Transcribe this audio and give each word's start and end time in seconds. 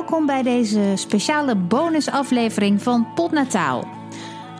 Welkom 0.00 0.26
bij 0.26 0.42
deze 0.42 0.92
speciale 0.94 1.56
bonusaflevering 1.56 2.82
van 2.82 3.06
Potnataal. 3.14 3.84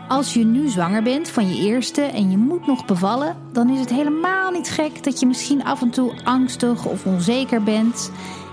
Als 0.08 0.34
je 0.34 0.44
nu 0.44 0.68
zwanger 0.68 1.02
bent 1.02 1.28
van 1.28 1.48
je 1.48 1.62
eerste 1.62 2.02
en 2.02 2.30
je 2.30 2.36
moet 2.36 2.66
nog 2.66 2.84
bevallen, 2.84 3.36
dan 3.52 3.68
is 3.70 3.80
het 3.80 3.90
helemaal 3.90 4.50
niet 4.50 4.70
gek 4.70 5.04
dat 5.04 5.20
je 5.20 5.26
misschien 5.26 5.64
af 5.64 5.82
en 5.82 5.90
toe 5.90 6.12
angstig 6.24 6.86
of 6.86 7.06
onzeker 7.06 7.62
bent. 7.62 8.12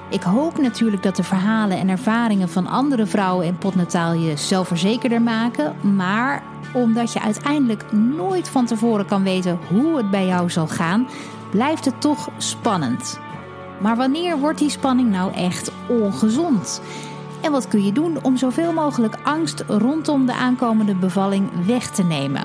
Ik 0.10 0.22
hoop 0.22 0.58
natuurlijk 0.58 1.04
dat 1.04 1.16
de 1.16 1.24
verhalen 1.24 1.78
en 1.78 1.90
ervaringen 1.90 2.50
van 2.50 2.68
andere 2.68 3.06
vrouwen 3.06 3.46
in 3.46 3.58
Potnataal 3.58 4.14
je 4.14 4.38
zelfverzekerder 4.38 5.22
maken, 5.22 5.96
maar 5.96 6.44
omdat 6.74 7.14
je 7.14 7.22
uiteindelijk 7.22 7.92
nooit 7.92 8.50
van 8.50 8.66
tevoren 8.66 9.06
kan 9.06 9.24
weten 9.24 9.60
hoe 9.70 9.98
het 9.98 10.12
bij 10.12 10.26
jou 10.26 10.50
zal 10.50 10.68
gaan, 10.68 11.08
blijft 11.52 11.86
het 11.86 12.02
toch 12.02 12.30
spannend. 12.38 13.20
Maar 13.82 13.96
wanneer 13.96 14.40
wordt 14.40 14.60
die 14.60 14.70
spanning 14.70 15.10
nou 15.10 15.34
echt 15.34 15.72
ongezond? 15.90 16.82
En 17.42 17.52
wat 17.52 17.68
kun 17.68 17.84
je 17.84 17.92
doen 17.92 18.24
om 18.24 18.38
zoveel 18.38 18.74
mogelijk 18.74 19.18
angst 19.24 19.64
rondom 19.68 20.26
de 20.26 20.34
aankomende 20.34 20.96
bevalling 20.96 21.66
weg 21.66 21.92
te 21.92 22.04
nemen? 22.04 22.44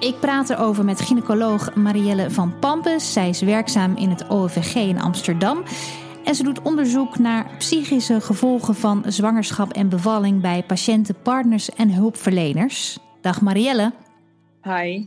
Ik 0.00 0.20
praat 0.20 0.50
erover 0.50 0.84
met 0.84 1.00
gynaecoloog 1.00 1.74
Marielle 1.74 2.30
van 2.30 2.58
Pampus. 2.58 3.12
Zij 3.12 3.28
is 3.28 3.40
werkzaam 3.40 3.96
in 3.96 4.10
het 4.10 4.30
OVG 4.30 4.74
in 4.74 5.00
Amsterdam. 5.00 5.62
En 6.24 6.34
ze 6.34 6.42
doet 6.42 6.62
onderzoek 6.62 7.18
naar 7.18 7.50
psychische 7.58 8.20
gevolgen 8.20 8.74
van 8.74 9.04
zwangerschap 9.06 9.72
en 9.72 9.88
bevalling 9.88 10.40
bij 10.40 10.62
patiënten, 10.62 11.14
partners 11.22 11.70
en 11.70 11.90
hulpverleners. 11.90 12.98
Dag 13.20 13.40
Marielle. 13.40 13.92
Hi. 14.62 15.04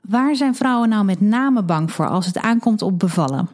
Waar 0.00 0.36
zijn 0.36 0.54
vrouwen 0.54 0.88
nou 0.88 1.04
met 1.04 1.20
name 1.20 1.62
bang 1.62 1.92
voor 1.92 2.08
als 2.08 2.26
het 2.26 2.38
aankomt 2.38 2.82
op 2.82 2.98
bevallen? 2.98 3.48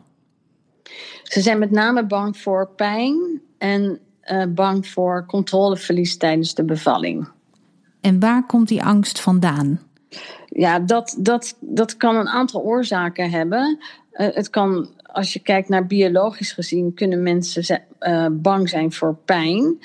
Ze 1.25 1.41
zijn 1.41 1.59
met 1.59 1.71
name 1.71 2.07
bang 2.07 2.37
voor 2.37 2.69
pijn 2.77 3.41
en 3.59 3.99
uh, 4.25 4.45
bang 4.49 4.87
voor 4.87 5.27
controleverlies 5.27 6.17
tijdens 6.17 6.55
de 6.55 6.65
bevalling. 6.65 7.29
En 8.01 8.21
waar 8.21 8.47
komt 8.47 8.69
die 8.69 8.83
angst 8.83 9.21
vandaan? 9.21 9.81
Ja, 10.47 10.79
dat, 10.79 11.17
dat, 11.19 11.57
dat 11.61 11.97
kan 11.97 12.17
een 12.17 12.29
aantal 12.29 12.63
oorzaken 12.63 13.31
hebben. 13.31 13.79
Uh, 14.13 14.27
het 14.35 14.51
kan, 14.51 14.91
als 15.03 15.33
je 15.33 15.39
kijkt 15.39 15.69
naar 15.69 15.87
biologisch 15.87 16.53
gezien, 16.53 16.95
kunnen 16.95 17.23
mensen 17.23 17.83
uh, 18.01 18.27
bang 18.31 18.69
zijn 18.69 18.93
voor 18.93 19.17
pijn. 19.25 19.79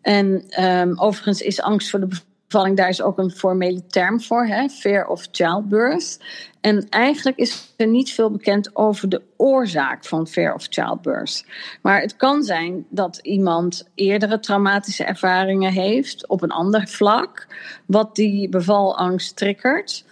En 0.00 0.44
um, 0.64 1.00
overigens 1.00 1.40
is 1.40 1.60
angst 1.60 1.90
voor 1.90 2.00
de 2.00 2.08
bevalling, 2.46 2.76
daar 2.76 2.88
is 2.88 3.02
ook 3.02 3.18
een 3.18 3.30
formele 3.30 3.86
term 3.86 4.20
voor, 4.20 4.46
hè? 4.46 4.68
fear 4.68 5.06
of 5.06 5.28
childbirth. 5.30 6.18
En 6.60 6.88
eigenlijk 6.88 7.36
is 7.36 7.74
er 7.76 7.86
niet 7.86 8.10
veel 8.10 8.30
bekend 8.30 8.76
over 8.76 9.08
de 9.08 9.22
oorzaak 9.36 10.04
van 10.04 10.26
fear 10.26 10.54
of 10.54 10.66
childbirth. 10.70 11.44
Maar 11.82 12.00
het 12.00 12.16
kan 12.16 12.42
zijn 12.42 12.86
dat 12.88 13.18
iemand 13.22 13.88
eerdere 13.94 14.40
traumatische 14.40 15.04
ervaringen 15.04 15.72
heeft 15.72 16.28
op 16.28 16.42
een 16.42 16.50
ander 16.50 16.88
vlak, 16.88 17.46
wat 17.86 18.16
die 18.16 18.48
bevalangst 18.48 19.36
triggert. 19.36 20.04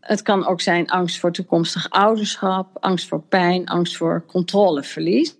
Het 0.00 0.22
kan 0.22 0.46
ook 0.46 0.60
zijn 0.60 0.90
angst 0.90 1.18
voor 1.18 1.32
toekomstig 1.32 1.90
ouderschap, 1.90 2.76
angst 2.80 3.08
voor 3.08 3.22
pijn, 3.22 3.66
angst 3.66 3.96
voor 3.96 4.24
controleverlies. 4.26 5.36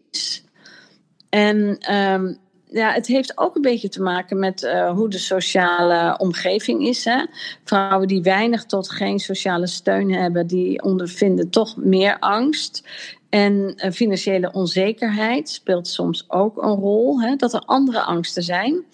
En 1.29 1.79
um, 1.95 2.39
ja, 2.73 2.93
het 2.93 3.07
heeft 3.07 3.39
ook 3.39 3.57
een 3.57 3.63
beetje 3.63 3.89
te 3.89 4.03
maken 4.03 4.39
met 4.39 4.63
uh, 4.63 4.91
hoe 4.91 5.09
de 5.09 5.19
sociale 5.19 6.19
omgeving 6.19 6.87
is. 6.87 7.05
Hè? 7.05 7.25
Vrouwen 7.65 8.09
die 8.09 8.23
weinig 8.23 8.65
tot 8.65 8.91
geen 8.91 9.19
sociale 9.19 9.67
steun 9.67 10.13
hebben, 10.13 10.47
die 10.47 10.83
ondervinden 10.83 11.51
toch 11.51 11.77
meer 11.77 12.19
angst. 12.19 12.89
En 13.29 13.75
uh, 13.77 13.91
financiële 13.91 14.53
onzekerheid 14.53 15.49
speelt 15.49 15.89
soms 15.89 16.25
ook 16.29 16.63
een 16.63 16.75
rol, 16.75 17.21
hè? 17.21 17.37
dat 17.37 17.55
er 17.55 17.63
andere 17.67 18.01
angsten 18.01 18.43
zijn. 18.43 18.85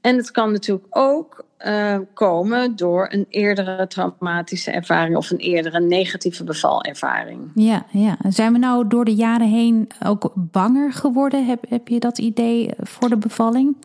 En 0.00 0.16
het 0.16 0.30
kan 0.30 0.52
natuurlijk 0.52 0.86
ook 0.90 1.44
uh, 1.66 1.98
komen 2.14 2.76
door 2.76 3.08
een 3.12 3.26
eerdere 3.28 3.86
traumatische 3.86 4.70
ervaring 4.70 5.16
of 5.16 5.30
een 5.30 5.38
eerdere 5.38 5.80
negatieve 5.80 6.44
bevalervaring. 6.44 7.50
Ja, 7.54 7.86
ja. 7.90 8.16
Zijn 8.28 8.52
we 8.52 8.58
nou 8.58 8.88
door 8.88 9.04
de 9.04 9.14
jaren 9.14 9.48
heen 9.48 9.88
ook 10.06 10.32
banger 10.34 10.92
geworden? 10.92 11.46
Heb, 11.46 11.64
heb 11.68 11.88
je 11.88 11.98
dat 11.98 12.18
idee 12.18 12.70
voor 12.78 13.08
de 13.08 13.16
bevalling? 13.16 13.76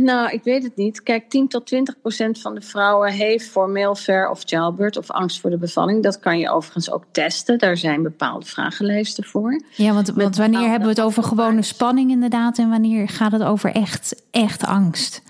Nou, 0.00 0.30
ik 0.30 0.44
weet 0.44 0.62
het 0.62 0.76
niet. 0.76 1.02
Kijk, 1.02 1.30
10 1.30 1.48
tot 1.48 1.66
20 1.66 2.00
procent 2.00 2.40
van 2.40 2.54
de 2.54 2.60
vrouwen 2.60 3.12
heeft 3.12 3.48
formeel 3.48 3.94
ver 3.94 4.30
of 4.30 4.42
childbirth 4.44 4.96
of 4.96 5.10
angst 5.10 5.40
voor 5.40 5.50
de 5.50 5.58
bevalling. 5.58 6.02
Dat 6.02 6.18
kan 6.18 6.38
je 6.38 6.50
overigens 6.50 6.90
ook 6.90 7.04
testen. 7.10 7.58
Daar 7.58 7.76
zijn 7.76 8.02
bepaalde 8.02 8.46
vragenlijsten 8.46 9.24
voor. 9.24 9.60
Ja, 9.76 9.92
want, 9.92 10.08
want 10.08 10.36
wanneer 10.36 10.68
hebben 10.68 10.88
we 10.88 10.94
het 10.94 11.00
over 11.00 11.22
gewone 11.22 11.62
spanning 11.62 12.10
inderdaad 12.10 12.58
en 12.58 12.68
wanneer 12.70 13.08
gaat 13.08 13.32
het 13.32 13.42
over 13.42 13.70
echt, 13.72 14.22
echt 14.30 14.64
angst? 14.64 15.22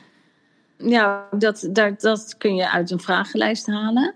Ja, 0.79 1.29
dat, 1.31 1.69
dat, 1.73 2.01
dat 2.01 2.35
kun 2.39 2.55
je 2.55 2.71
uit 2.71 2.91
een 2.91 3.01
vragenlijst 3.01 3.67
halen. 3.67 4.15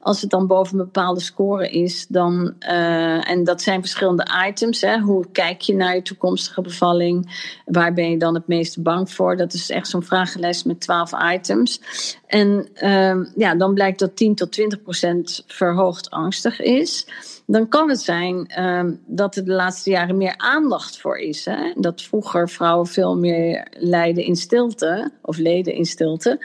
Als 0.00 0.20
het 0.20 0.30
dan 0.30 0.46
boven 0.46 0.78
een 0.78 0.84
bepaalde 0.84 1.20
score 1.20 1.70
is, 1.70 2.06
dan. 2.06 2.54
Uh, 2.60 3.30
en 3.30 3.44
dat 3.44 3.62
zijn 3.62 3.80
verschillende 3.80 4.26
items. 4.48 4.80
Hè. 4.80 4.98
Hoe 4.98 5.26
kijk 5.32 5.60
je 5.60 5.74
naar 5.74 5.94
je 5.94 6.02
toekomstige 6.02 6.60
bevalling? 6.60 7.46
Waar 7.64 7.92
ben 7.92 8.10
je 8.10 8.18
dan 8.18 8.34
het 8.34 8.46
meeste 8.46 8.80
bang 8.80 9.10
voor? 9.10 9.36
Dat 9.36 9.52
is 9.52 9.70
echt 9.70 9.88
zo'n 9.88 10.02
vragenlijst 10.02 10.64
met 10.64 10.80
12 10.80 11.10
items. 11.32 11.80
En 12.26 12.68
uh, 12.74 13.26
ja, 13.36 13.54
dan 13.54 13.74
blijkt 13.74 13.98
dat 13.98 14.16
10 14.16 14.34
tot 14.34 14.52
20 14.52 14.82
procent 14.82 15.44
verhoogd 15.46 16.10
angstig 16.10 16.60
is 16.60 17.06
dan 17.50 17.68
kan 17.68 17.88
het 17.88 18.00
zijn 18.00 18.64
um, 18.64 19.00
dat 19.06 19.36
er 19.36 19.44
de 19.44 19.52
laatste 19.52 19.90
jaren 19.90 20.16
meer 20.16 20.34
aandacht 20.36 21.00
voor 21.00 21.18
is. 21.18 21.44
Hè? 21.44 21.72
Dat 21.76 22.02
vroeger 22.02 22.48
vrouwen 22.48 22.86
veel 22.86 23.16
meer 23.16 23.66
lijden 23.70 24.24
in 24.24 24.36
stilte, 24.36 25.10
of 25.22 25.36
leden 25.36 25.74
in 25.74 25.84
stilte. 25.84 26.40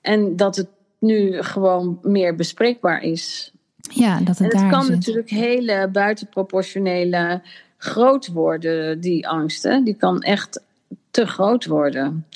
En 0.00 0.36
dat 0.36 0.56
het 0.56 0.68
nu 0.98 1.42
gewoon 1.42 1.98
meer 2.02 2.34
bespreekbaar 2.34 3.02
is. 3.02 3.52
Ja, 3.76 4.20
dat 4.20 4.38
het, 4.38 4.52
en 4.52 4.60
het 4.60 4.70
kan 4.70 4.82
zit. 4.82 4.94
natuurlijk 4.94 5.30
hele 5.30 5.88
buitenproportionele 5.92 7.42
groot 7.76 8.32
worden, 8.32 9.00
die 9.00 9.28
angsten. 9.28 9.84
Die 9.84 9.94
kan 9.94 10.20
echt 10.20 10.62
te 11.10 11.26
groot 11.26 11.66
worden. 11.66 12.26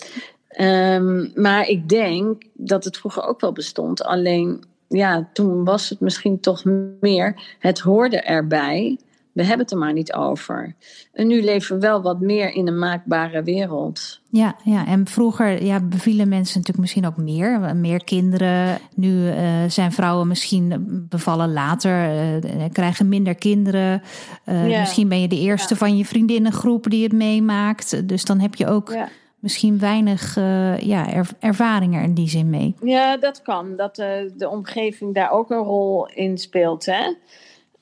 Um, 0.60 1.32
maar 1.34 1.68
ik 1.68 1.88
denk 1.88 2.42
dat 2.52 2.84
het 2.84 2.96
vroeger 2.96 3.22
ook 3.22 3.40
wel 3.40 3.52
bestond. 3.52 4.02
Alleen 4.02 4.64
ja, 4.88 5.28
toen 5.32 5.64
was 5.64 5.88
het 5.88 6.00
misschien 6.00 6.40
toch 6.40 6.64
meer. 7.00 7.56
Het 7.58 7.78
hoorde 7.78 8.20
erbij. 8.20 8.98
We 9.32 9.42
hebben 9.42 9.60
het 9.60 9.70
er 9.70 9.78
maar 9.78 9.92
niet 9.92 10.12
over. 10.12 10.74
En 11.12 11.26
nu 11.26 11.42
leven 11.42 11.74
we 11.74 11.80
wel 11.80 12.02
wat 12.02 12.20
meer 12.20 12.54
in 12.54 12.66
een 12.66 12.78
maakbare 12.78 13.42
wereld. 13.42 14.20
Ja, 14.30 14.56
ja. 14.64 14.86
en 14.86 15.06
vroeger 15.06 15.64
ja, 15.64 15.80
bevielen 15.80 16.28
mensen 16.28 16.54
natuurlijk 16.54 16.78
misschien 16.78 17.06
ook 17.06 17.16
meer. 17.16 17.76
Meer 17.76 18.04
kinderen. 18.04 18.78
Nu 18.94 19.08
uh, 19.08 19.34
zijn 19.68 19.92
vrouwen 19.92 20.28
misschien 20.28 21.06
bevallen 21.08 21.52
later, 21.52 22.10
uh, 22.44 22.64
krijgen 22.72 23.08
minder 23.08 23.34
kinderen. 23.34 24.02
Uh, 24.46 24.70
ja. 24.70 24.80
Misschien 24.80 25.08
ben 25.08 25.20
je 25.20 25.28
de 25.28 25.40
eerste 25.40 25.74
ja. 25.74 25.80
van 25.80 25.96
je 25.96 26.04
vriendinnengroep 26.04 26.90
die 26.90 27.02
het 27.02 27.12
meemaakt. 27.12 28.08
Dus 28.08 28.24
dan 28.24 28.40
heb 28.40 28.54
je 28.54 28.66
ook. 28.66 28.92
Ja 28.92 29.08
misschien 29.38 29.78
weinig 29.78 30.36
uh, 30.36 30.78
ja, 30.78 31.12
er, 31.12 31.28
ervaring 31.38 31.94
er 31.94 32.02
in 32.02 32.14
die 32.14 32.28
zin 32.28 32.50
mee. 32.50 32.74
Ja, 32.82 33.16
dat 33.16 33.42
kan. 33.42 33.76
Dat 33.76 33.98
uh, 33.98 34.06
de 34.36 34.48
omgeving 34.48 35.14
daar 35.14 35.30
ook 35.30 35.50
een 35.50 35.62
rol 35.62 36.06
in 36.06 36.38
speelt. 36.38 36.86
Hè? 36.86 37.14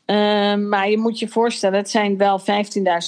Uh, 0.07 0.55
maar 0.69 0.91
je 0.91 0.99
moet 0.99 1.19
je 1.19 1.29
voorstellen, 1.29 1.79
het 1.79 1.91
zijn 1.91 2.17
wel 2.17 2.41
15.000 2.41 2.45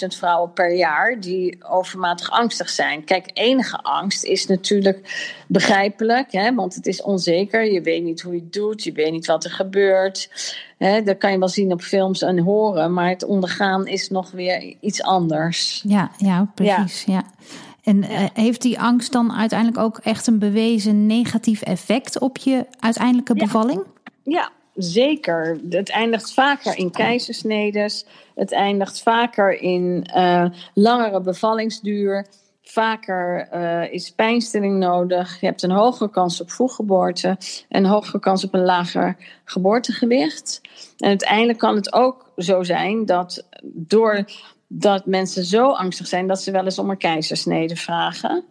vrouwen 0.06 0.52
per 0.52 0.76
jaar 0.76 1.20
die 1.20 1.64
overmatig 1.68 2.30
angstig 2.30 2.68
zijn. 2.68 3.04
Kijk, 3.04 3.30
enige 3.32 3.76
angst 3.82 4.24
is 4.24 4.46
natuurlijk 4.46 5.30
begrijpelijk, 5.48 6.32
hè, 6.32 6.54
want 6.54 6.74
het 6.74 6.86
is 6.86 7.02
onzeker. 7.02 7.72
Je 7.72 7.80
weet 7.80 8.02
niet 8.02 8.20
hoe 8.20 8.34
je 8.34 8.40
het 8.40 8.52
doet, 8.52 8.84
je 8.84 8.92
weet 8.92 9.12
niet 9.12 9.26
wat 9.26 9.44
er 9.44 9.50
gebeurt. 9.50 10.30
Hè, 10.78 11.02
dat 11.02 11.18
kan 11.18 11.32
je 11.32 11.38
wel 11.38 11.48
zien 11.48 11.72
op 11.72 11.82
films 11.82 12.22
en 12.22 12.38
horen, 12.38 12.92
maar 12.92 13.08
het 13.08 13.24
ondergaan 13.24 13.86
is 13.86 14.08
nog 14.08 14.30
weer 14.30 14.76
iets 14.80 15.02
anders. 15.02 15.82
Ja, 15.86 16.10
ja 16.16 16.50
precies. 16.54 17.04
Ja. 17.04 17.12
ja. 17.14 17.24
En 17.86 18.02
ja. 18.02 18.28
heeft 18.34 18.62
die 18.62 18.80
angst 18.80 19.12
dan 19.12 19.32
uiteindelijk 19.32 19.78
ook 19.78 19.98
echt 19.98 20.26
een 20.26 20.38
bewezen 20.38 21.06
negatief 21.06 21.62
effect 21.62 22.18
op 22.18 22.36
je 22.36 22.66
uiteindelijke 22.78 23.34
bevalling? 23.34 23.84
Ja, 24.22 24.50
zeker. 24.74 25.60
Het 25.70 25.90
eindigt 25.90 26.34
vaker 26.34 26.76
in 26.76 26.90
keizersnedes. 26.90 28.06
Het 28.34 28.52
eindigt 28.52 29.02
vaker 29.02 29.60
in 29.60 30.10
uh, 30.16 30.44
langere 30.74 31.20
bevallingsduur. 31.20 32.26
Vaker 32.62 33.48
uh, 33.54 33.92
is 33.92 34.10
pijnstilling 34.10 34.78
nodig. 34.78 35.40
Je 35.40 35.46
hebt 35.46 35.62
een 35.62 35.70
hogere 35.70 36.10
kans 36.10 36.40
op 36.40 36.50
vroeggeboorte 36.50 37.28
en 37.68 37.84
een 37.84 37.90
hogere 37.90 38.18
kans 38.18 38.44
op 38.44 38.54
een 38.54 38.64
lager 38.64 39.16
geboortegewicht. 39.44 40.60
En 40.98 41.08
uiteindelijk 41.08 41.58
kan 41.58 41.74
het 41.74 41.92
ook 41.92 42.32
zo 42.36 42.62
zijn 42.62 43.04
dat 43.04 43.46
door 43.62 44.24
dat 44.68 45.06
mensen 45.06 45.44
zo 45.44 45.70
angstig 45.70 46.06
zijn 46.06 46.26
dat 46.26 46.42
ze 46.42 46.50
wel 46.50 46.64
eens 46.64 46.78
om 46.78 46.90
een 46.90 46.98
keizersnede 46.98 47.76
vragen. 47.76 48.44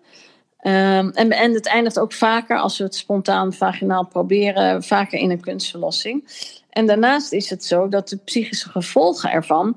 Um, 0.62 1.10
en, 1.12 1.30
en 1.30 1.54
het 1.54 1.68
eindigt 1.68 2.00
ook 2.00 2.14
vaker, 2.14 2.58
als 2.58 2.78
we 2.78 2.84
het 2.84 2.96
spontaan 2.96 3.54
vaginaal 3.54 4.08
proberen, 4.08 4.84
vaker 4.84 5.20
in 5.20 5.32
een 5.32 5.42
kunstverlossing. 5.42 6.28
En 6.70 6.86
daarnaast 6.86 7.32
is 7.32 7.50
het 7.50 7.66
zo 7.66 7.88
dat 7.88 8.10
de 8.10 8.18
psychische 8.18 8.70
gevolgen 8.70 9.32
ervan 9.32 9.76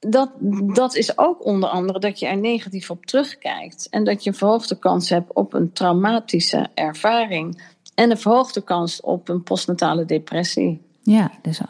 dat, 0.00 0.30
dat 0.74 0.94
is 0.94 1.18
ook 1.18 1.44
onder 1.44 1.68
andere 1.68 1.98
dat 1.98 2.18
je 2.18 2.26
er 2.26 2.36
negatief 2.36 2.90
op 2.90 3.06
terugkijkt. 3.06 3.88
En 3.90 4.04
dat 4.04 4.24
je 4.24 4.30
een 4.30 4.36
verhoogde 4.36 4.78
kans 4.78 5.08
hebt 5.08 5.32
op 5.32 5.52
een 5.52 5.72
traumatische 5.72 6.68
ervaring. 6.74 7.62
En 7.94 8.10
een 8.10 8.18
verhoogde 8.18 8.62
kans 8.62 9.00
op 9.00 9.28
een 9.28 9.42
postnatale 9.42 10.04
depressie. 10.04 10.80
Ja, 11.02 11.30
dus 11.42 11.60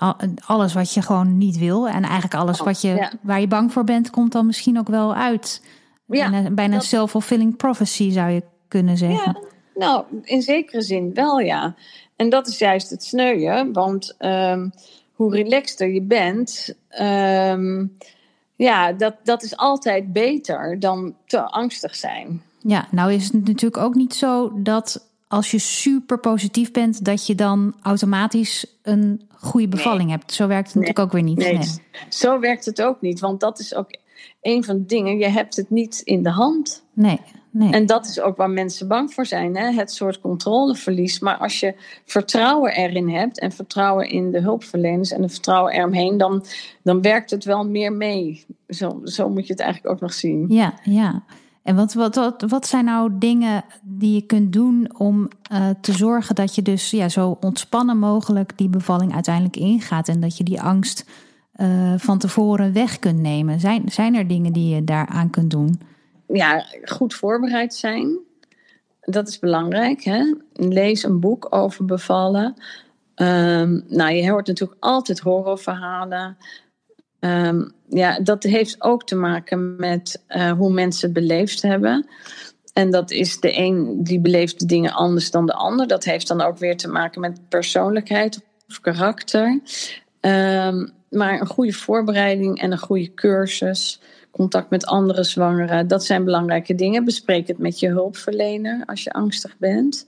alles 0.47 0.75
wat 0.75 0.95
je 0.95 1.03
gewoon 1.03 1.39
niet 1.39 1.59
wil. 1.59 1.89
En 1.89 2.03
eigenlijk 2.03 2.35
alles 2.35 2.61
wat 2.61 2.81
je, 2.81 3.11
waar 3.21 3.41
je 3.41 3.49
bang 3.49 3.73
voor 3.73 3.85
bent, 3.85 4.11
komt 4.11 4.33
dan 4.33 4.47
misschien 4.47 4.79
ook 4.79 4.89
wel 4.89 5.15
uit. 5.15 5.63
Ja, 6.07 6.31
bijna, 6.31 6.51
bijna 6.51 6.75
dat... 6.75 6.85
self-fulfilling 6.85 7.57
prophecy 7.57 8.11
zou 8.11 8.31
je 8.31 8.43
kunnen 8.69 8.97
zeggen. 8.97 9.39
Ja, 9.41 9.49
nou, 9.75 10.05
in 10.23 10.43
zekere 10.43 10.83
zin 10.83 11.15
wel, 11.15 11.39
ja. 11.39 11.75
En 12.17 12.29
dat 12.29 12.47
is 12.47 12.59
juist 12.59 12.91
het 12.91 13.05
sneuien. 13.05 13.73
Want 13.73 14.15
ehm, 14.19 14.69
hoe 15.13 15.35
relaxter 15.35 15.89
je 15.89 16.03
bent, 16.03 16.75
ehm, 16.89 17.87
ja, 18.57 18.93
dat, 18.93 19.15
dat 19.25 19.43
is 19.43 19.57
altijd 19.57 20.13
beter 20.13 20.81
dan 20.81 21.15
te 21.27 21.41
angstig 21.41 21.97
zijn. 21.97 22.43
Ja, 22.59 22.89
nou 22.91 23.13
is 23.13 23.25
het 23.25 23.47
natuurlijk 23.47 23.83
ook 23.83 23.95
niet 23.95 24.15
zo 24.15 24.53
dat 24.63 25.10
als 25.31 25.51
je 25.51 25.59
super 25.59 26.19
positief 26.19 26.71
bent, 26.71 27.05
dat 27.05 27.27
je 27.27 27.35
dan 27.35 27.75
automatisch 27.83 28.79
een 28.83 29.29
goede 29.39 29.69
bevalling 29.69 30.11
hebt. 30.11 30.33
Zo 30.33 30.47
werkt 30.47 30.67
het 30.67 30.75
natuurlijk 30.75 31.07
ook 31.07 31.13
weer 31.13 31.23
niet. 31.23 31.37
Nee. 31.37 31.61
zo 32.09 32.41
werkt 32.41 32.65
het 32.65 32.83
ook 32.83 33.01
niet. 33.01 33.21
Want 33.21 33.41
dat 33.41 33.59
is 33.59 33.75
ook 33.75 33.99
een 34.41 34.65
van 34.65 34.77
de 34.77 34.87
dingen. 34.87 35.19
Je 35.19 35.29
hebt 35.29 35.57
het 35.57 35.71
niet 35.71 36.01
in 36.05 36.23
de 36.23 36.31
hand. 36.31 36.85
Nee. 36.93 37.21
Nee. 37.51 37.73
En 37.73 37.87
dat 37.87 38.07
is 38.07 38.21
ook 38.21 38.37
waar 38.37 38.51
mensen 38.51 38.89
bang 38.89 39.13
voor 39.13 39.27
zijn, 39.27 39.57
hè? 39.57 39.71
het 39.71 39.93
soort 39.93 40.21
controleverlies. 40.21 41.19
Maar 41.19 41.37
als 41.37 41.61
je 41.61 41.75
vertrouwen 42.05 42.73
erin 42.73 43.09
hebt 43.09 43.41
en 43.41 43.53
vertrouwen 43.53 44.09
in 44.09 44.31
de 44.31 44.41
hulpverleners 44.41 45.11
en 45.11 45.23
de 45.23 45.29
vertrouwen 45.29 45.73
eromheen, 45.73 46.19
dan, 46.19 46.45
dan 46.83 47.03
werkt 47.03 47.31
het 47.31 47.45
wel 47.45 47.67
meer 47.67 47.93
mee. 47.93 48.45
Zo, 48.69 49.01
zo 49.05 49.29
moet 49.29 49.47
je 49.47 49.53
het 49.53 49.63
eigenlijk 49.63 49.95
ook 49.95 50.01
nog 50.01 50.13
zien. 50.13 50.45
Ja, 50.49 50.75
ja. 50.83 51.23
En 51.63 51.77
wat, 51.77 51.93
wat, 51.93 52.15
wat, 52.15 52.45
wat 52.49 52.67
zijn 52.67 52.85
nou 52.85 53.11
dingen 53.13 53.65
die 53.83 54.15
je 54.15 54.21
kunt 54.21 54.53
doen 54.53 54.91
om 54.99 55.29
uh, 55.53 55.69
te 55.81 55.93
zorgen 55.93 56.35
dat 56.35 56.55
je 56.55 56.63
dus 56.63 56.91
ja, 56.91 57.09
zo 57.09 57.37
ontspannen 57.41 57.99
mogelijk 57.99 58.59
die 58.59 58.69
bevalling 58.69 59.15
uiteindelijk 59.15 59.57
ingaat 59.57 60.09
en 60.09 60.21
dat 60.21 60.37
je 60.37 60.45
die 60.45 60.61
angst 60.61 61.05
uh, 61.57 61.95
van 61.97 62.19
tevoren 62.19 62.73
weg 62.73 62.99
kunt 62.99 63.19
nemen? 63.21 63.61
Zijn, 63.61 63.83
zijn 63.87 64.15
er 64.15 64.27
dingen 64.27 64.53
die 64.53 64.75
je 64.75 64.85
daaraan 64.85 65.31
kunt 65.31 65.51
doen? 65.51 65.81
Ja, 66.27 66.65
goed 66.85 67.15
voorbereid 67.15 67.75
zijn. 67.75 68.19
Dat 69.01 69.29
is 69.29 69.39
belangrijk. 69.39 70.03
Hè? 70.03 70.35
Lees 70.53 71.03
een 71.03 71.21
boek 71.21 71.47
over 71.51 71.85
bevallen. 71.85 72.55
Um, 73.17 73.85
nou, 73.89 74.13
je 74.13 74.31
hoort 74.31 74.47
natuurlijk 74.47 74.81
altijd 74.85 75.21
horrorverhalen. 75.21 76.37
Um, 77.21 77.73
ja, 77.89 78.21
dat 78.21 78.43
heeft 78.43 78.83
ook 78.83 79.07
te 79.07 79.17
maken 79.17 79.77
met 79.77 80.23
uh, 80.29 80.53
hoe 80.53 80.73
mensen 80.73 81.13
beleefd 81.13 81.63
hebben. 81.63 82.07
En 82.73 82.91
dat 82.91 83.11
is 83.11 83.41
de 83.41 83.59
een 83.59 84.05
die 84.05 84.21
beleeft 84.21 84.61
de 84.61 84.67
dingen 84.67 84.93
anders 84.93 85.31
dan 85.31 85.47
de 85.47 85.53
ander. 85.53 85.87
Dat 85.87 86.05
heeft 86.05 86.29
dan 86.29 86.41
ook 86.41 86.59
weer 86.59 86.77
te 86.77 86.89
maken 86.89 87.21
met 87.21 87.49
persoonlijkheid 87.49 88.41
of 88.69 88.81
karakter. 88.81 89.61
Um, 90.21 90.93
maar 91.11 91.41
een 91.41 91.47
goede 91.47 91.73
voorbereiding 91.73 92.61
en 92.61 92.73
een 92.73 92.79
goede 92.79 93.15
cursus, 93.15 94.01
contact 94.31 94.71
met 94.71 94.87
andere 94.87 95.25
zwangeren, 95.25 95.89
dat 95.89 96.05
zijn 96.05 96.25
belangrijke 96.25 96.75
dingen. 96.75 97.05
Bespreek 97.05 97.49
het 97.49 97.59
met 97.59 97.81
je 97.81 97.89
hulpverlener 97.89 98.83
als 98.87 99.03
je 99.03 99.11
angstig 99.11 99.59
bent. 99.59 100.07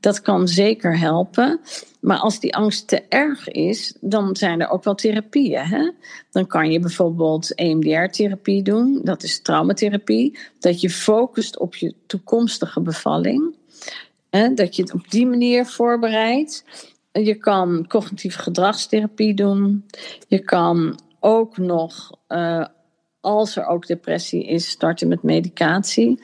Dat 0.00 0.20
kan 0.20 0.48
zeker 0.48 0.98
helpen. 0.98 1.60
Maar 2.00 2.18
als 2.18 2.40
die 2.40 2.56
angst 2.56 2.88
te 2.88 3.02
erg 3.08 3.48
is, 3.48 3.96
dan 4.00 4.36
zijn 4.36 4.60
er 4.60 4.68
ook 4.68 4.84
wel 4.84 4.94
therapieën. 4.94 5.64
Hè? 5.64 5.90
Dan 6.30 6.46
kan 6.46 6.72
je 6.72 6.80
bijvoorbeeld 6.80 7.54
EMDR-therapie 7.54 8.62
doen. 8.62 9.00
Dat 9.02 9.22
is 9.22 9.42
traumatherapie. 9.42 10.38
Dat 10.58 10.80
je 10.80 10.90
focust 10.90 11.58
op 11.58 11.74
je 11.74 11.94
toekomstige 12.06 12.80
bevalling. 12.80 13.54
Hè? 14.30 14.54
Dat 14.54 14.76
je 14.76 14.82
het 14.82 14.94
op 14.94 15.10
die 15.10 15.26
manier 15.26 15.66
voorbereidt. 15.66 16.64
Je 17.12 17.34
kan 17.34 17.86
cognitieve 17.88 18.38
gedragstherapie 18.38 19.34
doen. 19.34 19.84
Je 20.28 20.38
kan 20.38 21.00
ook 21.20 21.56
nog, 21.56 22.18
uh, 22.28 22.66
als 23.20 23.56
er 23.56 23.66
ook 23.66 23.86
depressie 23.86 24.46
is, 24.46 24.68
starten 24.68 25.08
met 25.08 25.22
medicatie. 25.22 26.20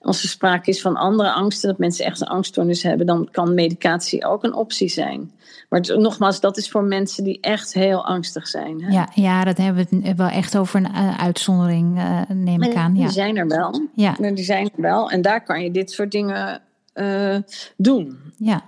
Als 0.00 0.22
er 0.22 0.28
sprake 0.28 0.70
is 0.70 0.80
van 0.80 0.96
andere 0.96 1.32
angsten, 1.32 1.68
dat 1.68 1.78
mensen 1.78 2.04
echt 2.04 2.20
een 2.20 2.26
angststoornis 2.26 2.82
hebben, 2.82 3.06
dan 3.06 3.28
kan 3.30 3.54
medicatie 3.54 4.26
ook 4.26 4.44
een 4.44 4.54
optie 4.54 4.88
zijn. 4.88 5.30
Maar 5.68 5.80
nogmaals, 5.96 6.40
dat 6.40 6.56
is 6.56 6.70
voor 6.70 6.84
mensen 6.84 7.24
die 7.24 7.40
echt 7.40 7.72
heel 7.72 8.06
angstig 8.06 8.48
zijn. 8.48 8.82
Hè? 8.82 8.90
Ja, 8.90 9.08
ja, 9.14 9.44
dat 9.44 9.56
hebben 9.56 9.86
we 9.90 9.96
het 10.02 10.16
wel 10.16 10.28
echt 10.28 10.56
over 10.56 10.80
een 10.84 10.90
uh, 10.90 11.18
uitzondering, 11.18 11.98
uh, 11.98 12.20
neem 12.28 12.62
ik 12.62 12.74
aan. 12.74 12.92
Die 12.92 13.02
ja. 13.02 13.08
zijn 13.08 13.36
er 13.36 13.48
wel. 13.48 13.88
Ja. 13.94 14.14
Die 14.18 14.44
zijn 14.44 14.64
er 14.64 14.82
wel. 14.82 15.10
En 15.10 15.22
daar 15.22 15.44
kan 15.44 15.62
je 15.62 15.70
dit 15.70 15.90
soort 15.90 16.10
dingen 16.10 16.60
uh, 16.94 17.36
doen. 17.76 18.18
Ja. 18.36 18.62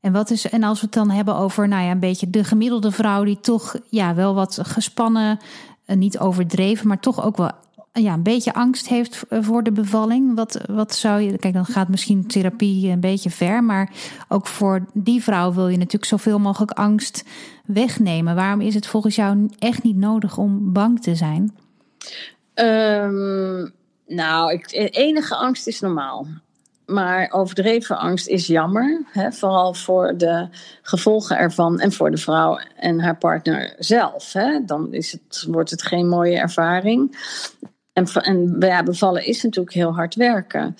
En, 0.00 0.12
wat 0.12 0.30
is, 0.30 0.48
en 0.48 0.62
als 0.62 0.80
we 0.80 0.84
het 0.84 0.94
dan 0.94 1.10
hebben 1.10 1.36
over 1.36 1.68
nou 1.68 1.84
ja, 1.84 1.90
een 1.90 1.98
beetje 1.98 2.30
de 2.30 2.44
gemiddelde 2.44 2.90
vrouw 2.90 3.24
die 3.24 3.40
toch 3.40 3.76
ja, 3.88 4.14
wel 4.14 4.34
wat 4.34 4.58
gespannen, 4.62 5.38
niet 5.86 6.18
overdreven, 6.18 6.88
maar 6.88 7.00
toch 7.00 7.24
ook 7.24 7.36
wel 7.36 7.50
ja, 7.92 8.12
een 8.12 8.22
beetje 8.22 8.54
angst 8.54 8.88
heeft 8.88 9.24
voor 9.30 9.62
de 9.62 9.72
bevalling. 9.72 10.34
Wat, 10.34 10.60
wat 10.66 10.94
zou 10.94 11.20
je. 11.20 11.38
Kijk, 11.38 11.54
dan 11.54 11.64
gaat 11.64 11.88
misschien 11.88 12.26
therapie 12.26 12.90
een 12.90 13.00
beetje 13.00 13.30
ver. 13.30 13.64
Maar 13.64 13.90
ook 14.28 14.46
voor 14.46 14.84
die 14.94 15.22
vrouw 15.22 15.52
wil 15.52 15.68
je 15.68 15.76
natuurlijk 15.76 16.04
zoveel 16.04 16.38
mogelijk 16.38 16.70
angst 16.70 17.24
wegnemen. 17.64 18.34
Waarom 18.34 18.60
is 18.60 18.74
het 18.74 18.86
volgens 18.86 19.16
jou 19.16 19.50
echt 19.58 19.82
niet 19.82 19.96
nodig 19.96 20.38
om 20.38 20.72
bang 20.72 21.00
te 21.00 21.14
zijn? 21.14 21.56
Um, 22.54 23.72
nou, 24.06 24.52
ik, 24.52 24.72
enige 24.92 25.34
angst 25.34 25.66
is 25.66 25.80
normaal. 25.80 26.26
Maar 26.86 27.30
overdreven 27.30 27.98
angst 27.98 28.28
is 28.28 28.46
jammer. 28.46 29.04
Hè? 29.06 29.32
Vooral 29.32 29.74
voor 29.74 30.14
de 30.16 30.48
gevolgen 30.82 31.38
ervan 31.38 31.80
en 31.80 31.92
voor 31.92 32.10
de 32.10 32.16
vrouw 32.16 32.58
en 32.76 33.00
haar 33.00 33.16
partner 33.16 33.74
zelf. 33.78 34.32
Hè? 34.32 34.64
Dan 34.64 34.92
is 34.92 35.12
het, 35.12 35.46
wordt 35.48 35.70
het 35.70 35.82
geen 35.82 36.08
mooie 36.08 36.36
ervaring. 36.36 37.16
En, 37.92 38.06
en 38.06 38.56
ja, 38.58 38.82
bevallen 38.82 39.26
is 39.26 39.42
natuurlijk 39.42 39.74
heel 39.74 39.94
hard 39.94 40.14
werken. 40.14 40.76